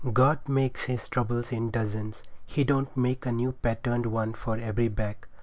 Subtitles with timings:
[0.13, 4.87] God makes His troubles in dozens; He don't make a new patterned one for every
[4.87, 5.27] back.